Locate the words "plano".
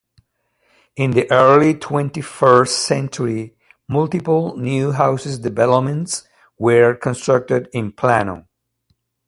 7.91-8.47